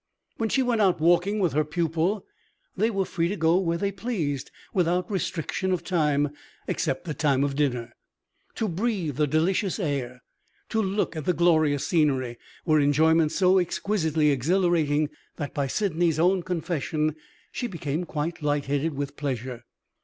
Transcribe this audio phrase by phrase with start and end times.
[0.37, 2.25] When she went out walking with her pupil
[2.75, 6.29] they were free to go where they pleased, without restriction of time
[6.67, 7.93] except the time of dinner.
[8.55, 10.23] To breathe the delicious air,
[10.69, 16.41] to look at the glorious scenery, were enjoyments so exquisitely exhilarating that, by Sydney's own
[16.41, 17.15] confession,
[17.51, 19.65] she became quite light headed with pleasure.